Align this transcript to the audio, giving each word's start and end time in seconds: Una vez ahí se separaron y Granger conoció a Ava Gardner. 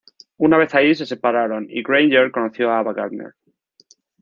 Una 0.39 0.57
vez 0.57 0.73
ahí 0.73 0.95
se 0.95 1.05
separaron 1.05 1.67
y 1.69 1.83
Granger 1.83 2.31
conoció 2.31 2.71
a 2.71 2.79
Ava 2.79 2.91
Gardner. 2.93 3.35